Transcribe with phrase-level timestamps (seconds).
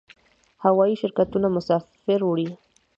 [0.63, 2.49] هوایی شرکتونه مسافر وړي